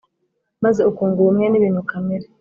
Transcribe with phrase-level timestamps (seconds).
[0.63, 2.25] maze ukunga ubumwe n’ibintu kamere.